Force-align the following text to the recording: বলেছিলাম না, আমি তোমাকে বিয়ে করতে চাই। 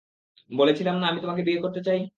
বলেছিলাম 0.51 0.95
না, 0.99 1.05
আমি 1.07 1.19
তোমাকে 1.21 1.41
বিয়ে 1.47 1.63
করতে 1.63 1.81
চাই। 1.87 2.01